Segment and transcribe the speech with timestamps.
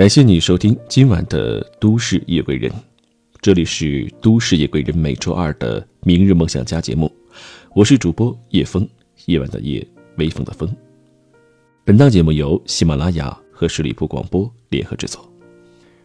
[0.00, 2.70] 感谢你收听今晚的《都市夜归人》，
[3.42, 7.12] 这里是《都市夜归人》每周二的明日梦想家节目，
[7.74, 8.88] 我是主播叶风，
[9.26, 9.86] 夜晚的夜，
[10.16, 10.74] 微风的风。
[11.84, 15.22] 本档节目由喜马拉雅和十里铺广播联合制作。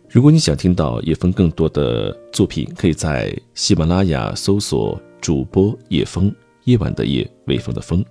[0.10, 6.30] 如果你想听到叶枫更多的作品，可以在喜马拉雅搜索主播叶枫，
[6.66, 8.04] 夜晚的夜，微风的风。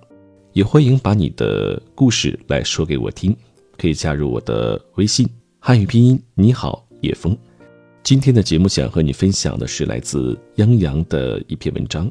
[0.53, 3.37] 也欢迎把你的故事来说给我听，
[3.77, 5.29] 可以加入我的微信。
[5.67, 7.35] 汉语拼音，你好，叶枫。
[8.03, 12.07] 今天的节目想和你分享的是来自央洋的一篇文章。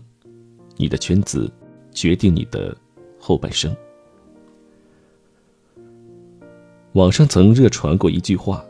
[0.76, 1.48] 你的圈子
[1.92, 2.76] 决定你的
[3.16, 3.72] 后半生。
[6.94, 8.64] 网上曾热传过一句话：“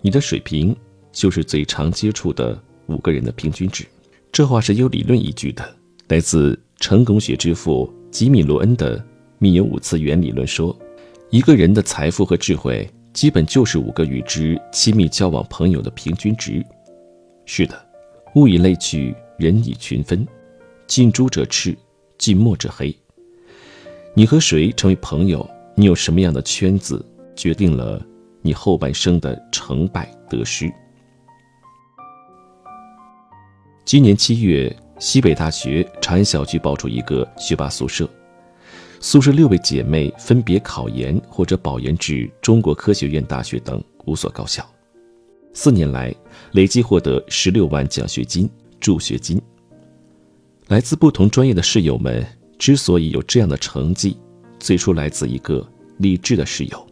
[0.00, 0.74] 你的水平
[1.12, 3.86] 就是最常接触的五个人的平均值。”
[4.32, 5.76] 这话是有理论依据的，
[6.08, 9.04] 来自成功学之父吉米·罗恩的
[9.38, 10.74] 密友五次元理论说，
[11.28, 12.90] 一个人的财富和智慧。
[13.12, 16.64] 基本就是五个与之亲密交往朋友的平均值。
[17.44, 17.86] 是的，
[18.36, 20.26] 物以类聚，人以群分，
[20.86, 21.76] 近朱者赤，
[22.18, 22.96] 近墨者黑。
[24.14, 28.00] 你和谁成为朋友，你有什么样的圈子，决定了
[28.42, 30.72] 你后半生的成败得失。
[33.84, 38.08] 今年七月，西北大学长安校区爆出一个学霸宿舍。
[39.02, 44.62] 宿舍六位姐妹分别考研或者保研至中国科学院大学等五所高校，
[45.54, 46.14] 四年来
[46.52, 49.40] 累计获得十六万奖学金、助学金。
[50.68, 52.24] 来自不同专业的室友们
[52.58, 54.18] 之所以有这样的成绩，
[54.58, 56.86] 最初来自一个励志的室友。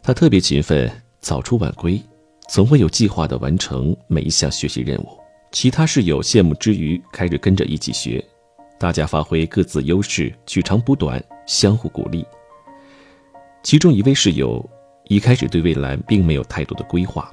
[0.00, 2.00] 他特别勤奋，早出晚归，
[2.48, 5.08] 总会有计划地完成每一项学习任务。
[5.50, 8.24] 其他室友羡慕之余，开始跟着一起学。
[8.78, 12.24] 大家发挥各自优势，取长补短，相互鼓励。
[13.62, 14.64] 其中一位室友
[15.08, 17.32] 一开始对未来并没有太多的规划，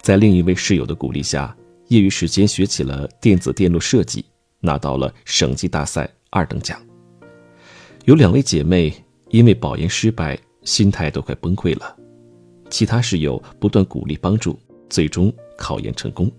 [0.00, 1.54] 在另一位室友的鼓励下，
[1.88, 4.24] 业余时间学起了电子电路设计，
[4.60, 6.80] 拿到了省级大赛二等奖。
[8.04, 8.94] 有两位姐妹
[9.30, 11.96] 因为保研失败，心态都快崩溃了，
[12.70, 14.56] 其他室友不断鼓励帮助，
[14.88, 16.30] 最终考研成功。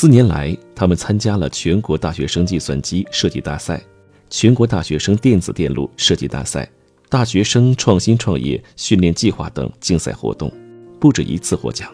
[0.00, 3.82] 四年来，他们参加了全国大学生计算机设计大赛、
[4.30, 6.70] 全国大学生电子电路设计大赛、
[7.08, 10.52] 大学生创新创业训练计划等竞赛活动，
[11.00, 11.92] 不止一次获奖。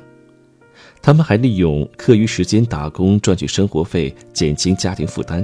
[1.01, 5.43] 他们还利用课余时间打工赚取生活费，减轻家庭负担。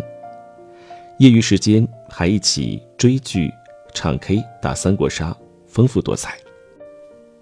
[1.19, 3.51] 业余时间还一起追剧、
[3.95, 5.35] 唱 K、打三国杀，
[5.67, 6.37] 丰富多彩。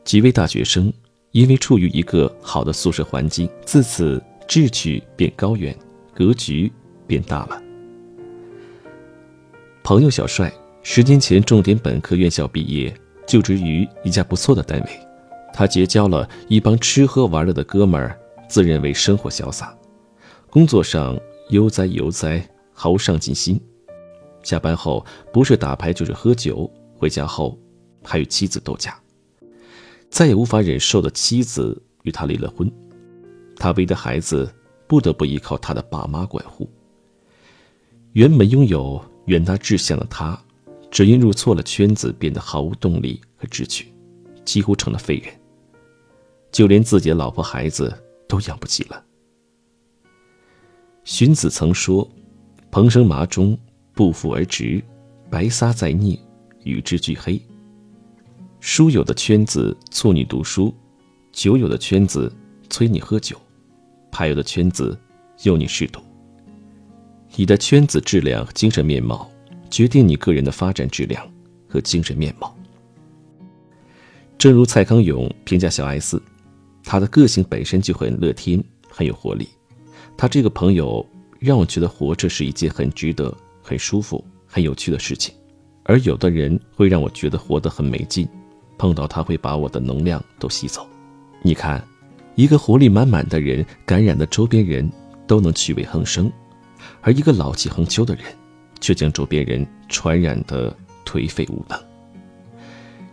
[0.05, 0.93] 几位大学生
[1.33, 4.23] 因为处于一个好的宿舍环境，自此。
[4.49, 5.79] 志趣变高远，
[6.15, 6.73] 格局
[7.07, 7.63] 变大了。
[9.85, 10.51] 朋友小帅
[10.83, 12.93] 十年前重点本科院校毕业，
[13.27, 14.91] 就职于一家不错的单位。
[15.53, 19.77] 他结交了一帮吃喝玩乐的哥们儿，自认为生活潇洒，
[20.49, 21.19] 工作上
[21.51, 22.43] 悠哉悠哉，
[22.73, 23.61] 毫无上进心。
[24.43, 27.59] 下班后不是打牌就是喝酒，回家后
[28.03, 28.99] 还与妻子斗架，
[30.09, 32.71] 再也无法忍受的妻子与他离了婚。
[33.59, 34.51] 他为的孩子，
[34.87, 36.71] 不得不依靠他的爸妈管护。
[38.13, 40.41] 原本拥有远大志向的他，
[40.91, 43.93] 只因入错了圈子，变得毫无动力和志趣，
[44.45, 45.35] 几乎成了废人。
[46.51, 47.93] 就连自己的老婆孩子
[48.27, 49.05] 都养不起了。
[51.05, 52.09] 荀子曾说
[52.73, 53.59] ：“蓬生麻中，
[53.93, 54.83] 不复而直；
[55.31, 56.19] 白撒在涅，
[56.65, 57.41] 与之俱黑。”
[58.61, 60.75] 书友的圈子促你读书，
[61.33, 62.33] 酒友的圈子
[62.71, 63.39] 催你喝酒。
[64.11, 64.99] 还有的圈子，
[65.45, 66.03] 由你试图。
[67.37, 69.31] 你的圈子质量精神面貌，
[69.71, 71.25] 决定你个人的发展质量
[71.69, 72.53] 和精神面貌。
[74.37, 76.21] 正如蔡康永评价小 S，
[76.83, 79.49] 他的个性本身就很乐天，很有活力。
[80.17, 81.07] 他这个朋友
[81.39, 83.33] 让我觉得活着是一件很值得、
[83.63, 85.33] 很舒服、很有趣的事情。
[85.85, 88.29] 而有的人会让我觉得活得很没劲，
[88.77, 90.85] 碰到他会把我的能量都吸走。
[91.43, 91.87] 你看。
[92.39, 94.89] 一个活力满满的人，感染的周边人
[95.27, 96.31] 都能趣味横生；
[97.01, 98.25] 而一个老气横秋的人，
[98.79, 100.73] 却将周边人传染的
[101.05, 101.77] 颓废无能。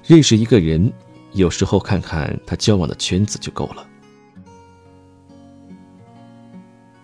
[0.06, 0.94] 认识一个人，
[1.33, 3.88] 有时候看看他交往的圈子就够了。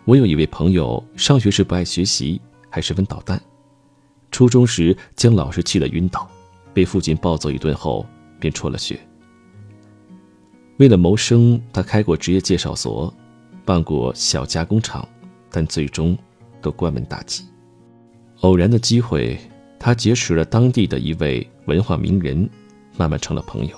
[0.06, 2.40] 我有一位朋友，上学时不爱学习，
[2.70, 3.42] 还十分捣蛋。
[4.30, 6.30] 初中时将老师气得晕倒，
[6.72, 8.06] 被父亲暴揍一顿后，
[8.40, 9.00] 便辍了学。
[10.78, 13.14] 为了谋生，他开过职业介绍所，
[13.64, 15.08] 办过小加工厂，
[15.50, 16.18] 但最终
[16.62, 17.46] 都关门大吉。
[18.40, 19.40] 偶然的机会，
[19.80, 22.50] 他结识了当地的一位文化名人，
[22.98, 23.78] 慢慢成了朋友。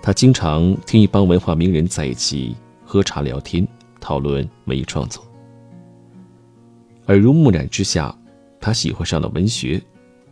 [0.00, 2.54] 他经常听一帮文化名人在一起
[2.84, 3.66] 喝茶聊天，
[4.00, 5.26] 讨论文艺创作。
[7.08, 8.16] 耳濡目染之下，
[8.60, 9.82] 他喜欢上了文学。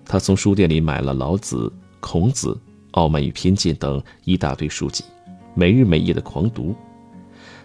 [0.05, 2.53] 他从书店里买了老子、孔子、
[2.93, 5.03] 《傲慢与偏见》等一大堆书籍，
[5.55, 6.75] 没日没夜的狂读。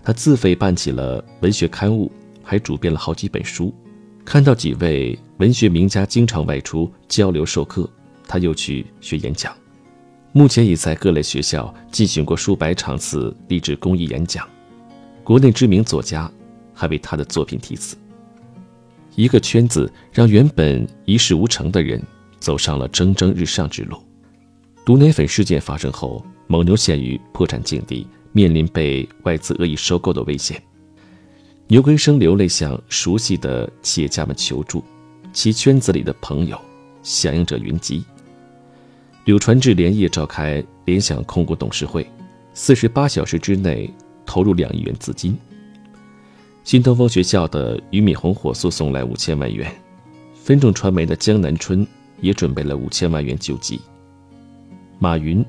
[0.03, 3.73] 他自费办起了文学刊物，还主编了好几本书。
[4.23, 7.89] 看到几位文学名家经常外出交流授课，
[8.27, 9.55] 他又去学演讲。
[10.31, 14.47] 目前已在各类学校进行过数百场次励志公益演讲，
[15.23, 16.31] 国内知名作家
[16.73, 17.97] 还为他的作品题词。
[19.15, 22.01] 一个圈子让原本一事无成的人
[22.39, 23.97] 走上了蒸蒸日上之路。
[24.85, 30.59] 毒奶粉事件发生后，蒙牛陷于破产境地，面临被外资恶意收购的危险。
[31.67, 34.83] 牛根生流泪向熟悉的企业家们求助，
[35.31, 36.59] 其圈子里的朋友
[37.03, 38.03] 响应者云集。
[39.25, 42.03] 柳传志连夜召开联想控股董事会，
[42.55, 43.87] 四十八小时之内
[44.25, 45.37] 投入两亿元资金。
[46.63, 49.71] 新东方学校的俞敏洪火速送来五千万元，
[50.33, 51.85] 分众传媒的江南春
[52.21, 53.79] 也准备了五千万元救济。
[54.97, 55.45] 马云、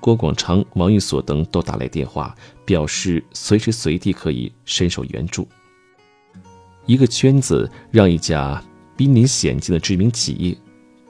[0.00, 2.34] 郭广昌、王玉锁等都打来电话，
[2.64, 5.46] 表示随时随地可以伸手援助。
[6.86, 8.62] 一个圈子让一家
[8.96, 10.56] 濒临险境的知名企业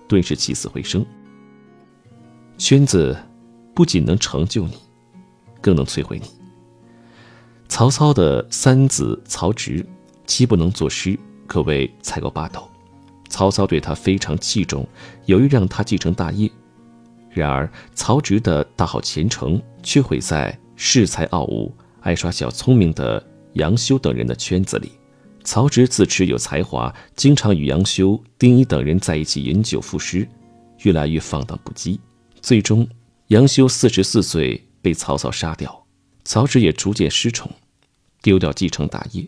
[0.08, 1.04] 顿时起死回生。
[2.56, 3.16] 圈子
[3.74, 4.74] 不仅能成就你，
[5.60, 6.26] 更能摧毁你。
[7.68, 9.86] 曹操的三子曹植，
[10.26, 12.68] 七不能作诗，可谓才高八斗。
[13.28, 14.84] 曹操对他非常器重，
[15.26, 16.50] 有意让他继承大业。
[17.38, 23.24] 然而，曹植的大好前程却毁在恃才傲物、爱耍小聪明的
[23.54, 24.92] 杨修等人的圈子里。
[25.44, 30.28] 曹植自持有才华，经常与杨修、丁仪等人在一起饮酒赋诗，
[30.82, 31.98] 越来越放荡不羁。
[32.42, 32.86] 最终，
[33.28, 35.86] 杨修四十四岁被曹操杀掉，
[36.24, 37.50] 曹植也逐渐失宠，
[38.20, 39.26] 丢掉继承大业。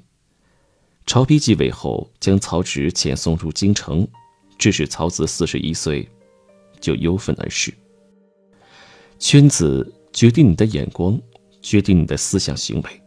[1.07, 4.07] 曹丕继位后，将曹植遣送入京城，
[4.59, 6.07] 致使曹子四十一岁
[6.81, 7.73] 就忧愤而逝。
[9.21, 11.21] 圈子决定你的眼光，
[11.61, 13.03] 决定你的思想行为。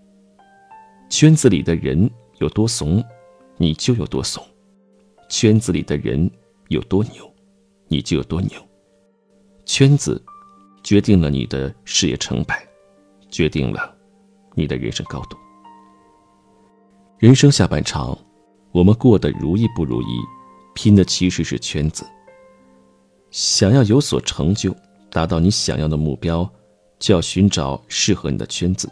[1.10, 3.04] 圈子里的人有多怂，
[3.58, 4.44] 你就有多怂；
[5.28, 6.30] 圈子里的人
[6.68, 7.30] 有多牛，
[7.88, 8.52] 你就有多牛。
[9.66, 10.24] 圈子
[10.84, 12.64] 决定了你的事业成败，
[13.32, 13.94] 决定了
[14.54, 15.36] 你的人生高度。
[17.18, 18.16] 人生下半场，
[18.72, 20.20] 我们过得如意不如意，
[20.76, 22.06] 拼的其实是圈子。
[23.32, 24.76] 想要有所成就，
[25.14, 26.52] 达到你想要的目标，
[27.00, 28.92] 就要寻找适合你的圈子。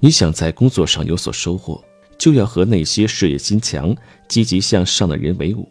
[0.00, 1.82] 你想在工作上有所收获，
[2.18, 3.96] 就要和那些事业心强、
[4.28, 5.66] 积极向上的人为伍。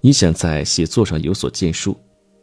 [0.00, 1.96] 你想在写作上有所建树。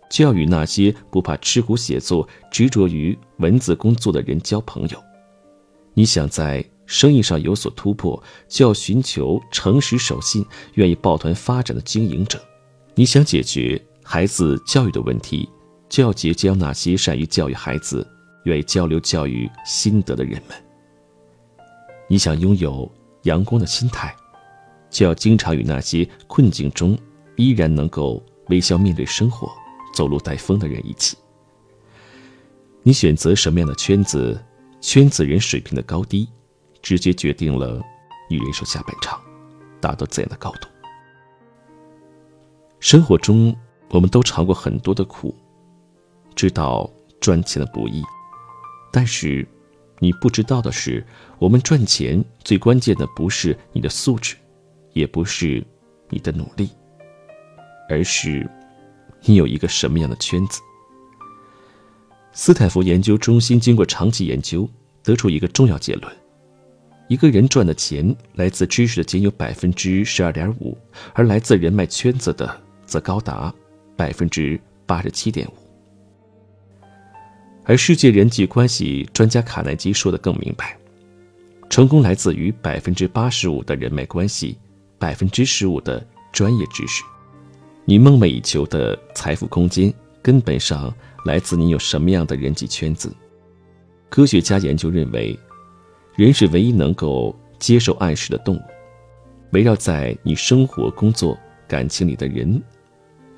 [0.10, 5.04] 就要与那些不怕吃苦写作、执着于文字工作的人交朋友。
[5.94, 10.46] 你想在生意上有所突破，就要寻求诚实守信、
[10.76, 12.42] 愿意抱团发展的经营者。
[12.96, 15.50] 你想解决孩子教育的问题，
[15.90, 18.08] 就要结交那些善于教育孩子、
[18.44, 20.56] 愿意交流教育心得的人们。
[22.08, 22.90] 你想拥有
[23.24, 24.16] 阳光的心态，
[24.90, 26.98] 就要经常与那些困境中
[27.36, 29.52] 依然能够微笑面对生活。
[29.96, 31.18] 走路带风的人一起。
[32.84, 34.40] 你选择什么样的圈子，
[34.80, 36.30] 圈子人水平的高低，
[36.84, 37.82] 直接决定了
[38.30, 39.20] 你人生下半场
[39.82, 40.68] 达到怎样的高度。
[42.80, 43.56] 生活中，
[43.90, 45.36] 我们都尝过很多的苦，
[46.38, 46.90] 知道
[47.20, 48.02] 赚钱的不易，
[48.94, 49.46] 但是
[50.00, 51.06] 你不知道的是，
[51.40, 54.36] 我们赚钱最关键的不是你的素质，
[54.94, 55.66] 也不是
[56.10, 56.70] 你的努力，
[57.90, 58.50] 而是。
[59.24, 60.62] 你有一个什么样的圈子？
[62.32, 64.70] 斯坦福研究中心经过长期研究，
[65.04, 66.16] 得出一个重要结论：
[67.10, 70.78] 一个人赚的钱来自知识的仅有百分之十二点五，
[71.14, 73.52] 而来自人脉圈子的则高达
[73.98, 75.67] 百分之八十七点五。
[77.68, 80.78] 而世界人际关系专家卡耐基说的更明白：
[81.70, 84.58] 成功来自于百分之八十五的人脉关系，
[84.98, 87.04] 百分之十五的专业知识。
[87.84, 90.94] 你梦寐以求的财富空间，根本上
[91.26, 93.14] 来自你有什么样的人际圈子。
[94.10, 95.38] 科学家研究认为，
[96.16, 98.62] 人是唯一能够接受暗示的动物。
[99.52, 102.62] 围绕在你生活、工作、感情里的人，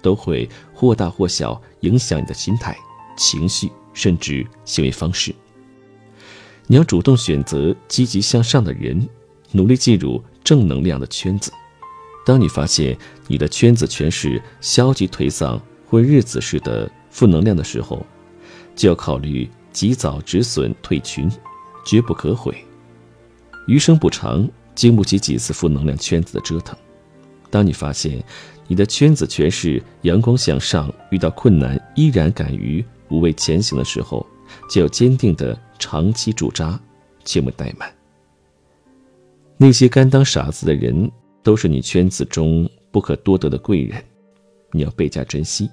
[0.03, 2.77] 都会或大或小影响你的心态、
[3.17, 5.34] 情绪，甚至行为方式。
[6.67, 9.08] 你要主动选择积极向上的人，
[9.51, 11.51] 努力进入正能量的圈子。
[12.25, 12.96] 当你发现
[13.27, 18.05] 你的圈子全是消极颓丧、混日子似的负能量的时候，
[18.75, 21.27] 就要考虑及早止损退群，
[21.84, 22.55] 绝不可悔。
[23.65, 26.77] 余生不长，经不起几次负能量圈子的折腾。
[27.50, 28.24] 当你发现
[28.67, 34.25] 你的圈子全是阳光向上，遇到困难依然敢于无畏前行的时候，
[34.70, 36.80] 就要坚定的长期驻扎，
[37.24, 37.92] 切莫怠慢。
[39.58, 41.12] 那些甘当傻子的人，
[41.44, 44.01] 都是你圈子中不可多得的贵人，
[44.72, 45.70] 你要倍加珍惜。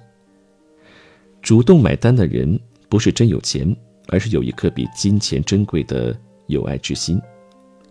[1.41, 3.75] 主动买单的人，不是真有钱，
[4.07, 6.17] 而是有一颗比金钱珍贵的
[6.47, 7.17] 友爱之心；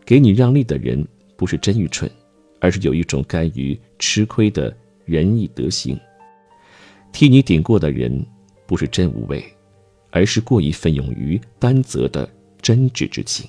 [0.04, 2.10] 给你让利的人，不是真愚蠢，
[2.60, 4.76] 而是有一种甘于吃亏的
[5.06, 5.96] 仁义德行；
[7.12, 8.26] 替你顶过的人，
[8.66, 9.44] 不是真无畏，
[10.10, 12.28] 而是过于奋勇于担责的
[12.60, 13.48] 真挚之情。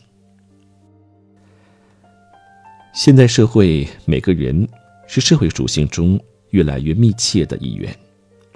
[2.94, 4.68] 现代社会，每个人
[5.08, 6.20] 是社会属性中
[6.50, 7.96] 越来越密切的一员，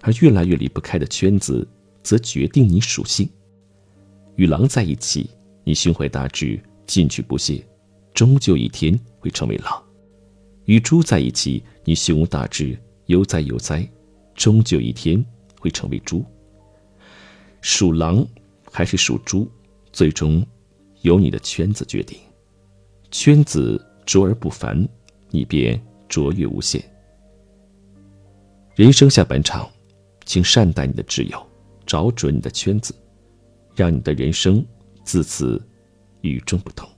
[0.01, 1.67] 而越来越离不开的圈子，
[2.01, 3.29] 则决定你属性。
[4.35, 5.29] 与狼在一起，
[5.63, 7.63] 你胸怀大志，进取不懈，
[8.13, 9.79] 终究一天会成为狼；
[10.65, 12.75] 与猪在一起，你胸无大志，
[13.07, 13.87] 悠哉悠哉，
[14.33, 15.23] 终究一天
[15.59, 16.25] 会成为猪。
[17.61, 18.27] 属狼
[18.71, 19.49] 还是属猪，
[19.93, 20.45] 最终
[21.01, 22.19] 由你的圈子决定。
[23.09, 23.87] 圈子。
[24.03, 24.85] 卓而不凡，
[25.29, 26.83] 你便卓越无限。
[28.75, 29.69] 人生下半场，
[30.25, 31.47] 请善待你的挚友，
[31.85, 32.93] 找准你的圈子，
[33.75, 34.65] 让你的人生
[35.05, 35.61] 自此
[36.21, 36.89] 与众不同。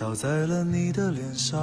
[0.00, 1.60] 照在了你的脸上。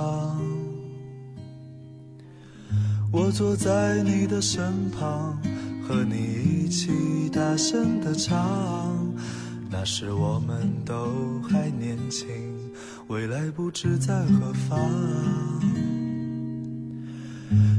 [3.11, 5.35] 我坐在你的身旁，
[5.87, 8.95] 和你一起大声的唱。
[9.71, 12.27] 那时我们都还年轻，
[13.07, 14.79] 未来不知在何方。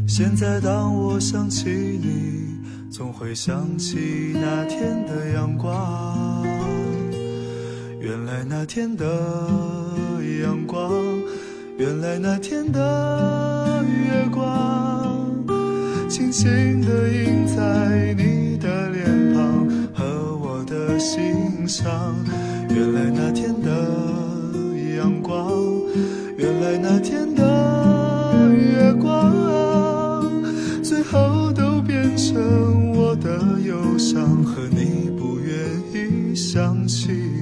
[0.08, 6.44] 现在当我想起你，总会想起那天的阳光。
[8.00, 9.06] 原来那天的
[10.42, 10.92] 阳光，
[11.78, 15.28] 原来那天的月光，
[16.08, 22.14] 轻轻地印在你的脸庞和我的心上。
[22.70, 23.70] 原来那天的
[24.96, 25.50] 阳光，
[26.36, 30.24] 原来那天的月光，
[30.84, 35.56] 最后都变成我的忧伤和你不愿
[35.92, 37.37] 意想起。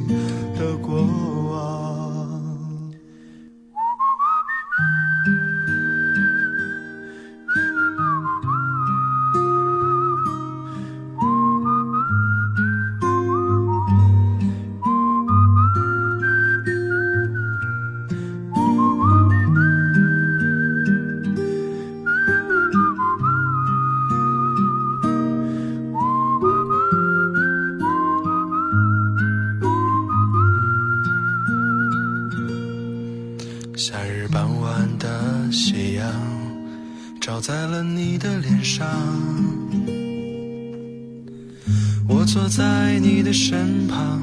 [42.48, 44.22] 在你的身旁，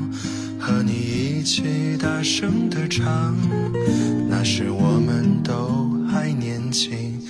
[0.60, 3.36] 和你一起大声的唱。
[4.30, 7.22] 那时我们都还年轻，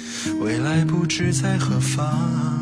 [0.42, 2.62] 未来不知在何方。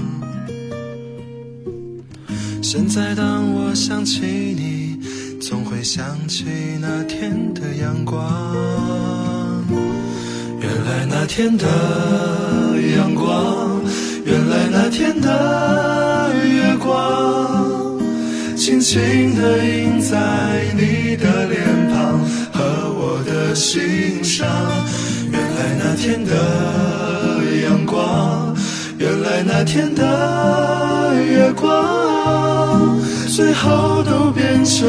[2.62, 4.98] 现在当我想起你，
[5.40, 6.46] 总会想起
[6.80, 8.20] 那天的阳光。
[10.60, 11.68] 原来那天的。
[12.98, 13.82] 阳光，
[14.26, 17.51] 原来那天的月光，
[18.64, 22.20] 轻轻地印在你的脸庞
[22.54, 24.48] 和我的心上。
[25.32, 26.32] 原来那天的
[27.64, 28.56] 阳光，
[29.00, 33.00] 原来那天的月光，
[33.36, 34.88] 最后都变成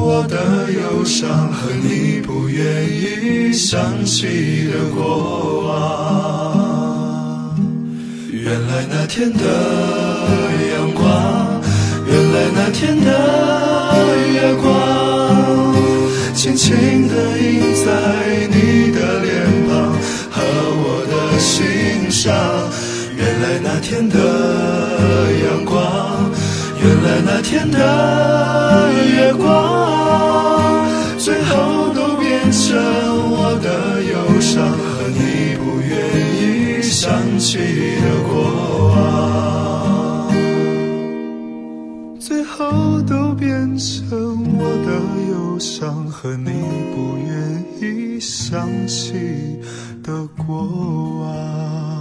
[0.00, 7.54] 我的忧伤和你不愿意想起的过往。
[8.32, 9.44] 原来那天的
[10.72, 11.60] 阳光，
[12.08, 12.39] 原来
[12.72, 13.10] 天的
[14.32, 15.74] 月光，
[16.34, 17.90] 轻轻地印在
[18.48, 19.30] 你的脸
[19.68, 19.92] 庞
[20.30, 20.42] 和
[20.82, 22.32] 我的心上。
[23.16, 24.16] 原来那天的
[25.44, 26.30] 阳光，
[26.80, 27.78] 原来那天的
[29.16, 30.86] 月光，
[31.18, 32.76] 最后都变成
[33.30, 35.90] 我的忧伤和你不愿
[36.36, 37.58] 意想起。
[37.58, 38.19] 的
[42.20, 43.48] 最后都变
[43.78, 46.50] 成我的忧伤和你
[46.94, 49.58] 不愿意想起
[50.02, 50.54] 的过
[51.22, 51.99] 往。